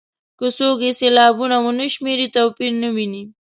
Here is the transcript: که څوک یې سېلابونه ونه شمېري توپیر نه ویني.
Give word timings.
که 0.39 0.47
څوک 0.57 0.77
یې 0.85 0.91
سېلابونه 0.99 1.55
ونه 1.63 1.85
شمېري 1.93 2.27
توپیر 2.35 2.71
نه 2.81 2.89
ویني. 2.95 3.23